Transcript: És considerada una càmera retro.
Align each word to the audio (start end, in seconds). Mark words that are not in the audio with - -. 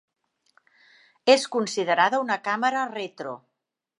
És 1.33 1.43
considerada 1.57 2.21
una 2.25 2.39
càmera 2.49 2.87
retro. 2.97 3.37